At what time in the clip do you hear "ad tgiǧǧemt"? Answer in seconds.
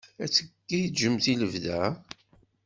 0.23-1.25